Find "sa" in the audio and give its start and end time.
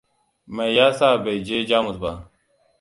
0.97-1.07